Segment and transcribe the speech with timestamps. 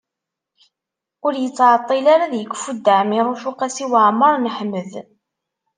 [1.25, 4.91] Ur yettɛeṭṭil ara ad yekfu Dda Ɛmiiruc u Qasi Waɛmer n Ḥmed.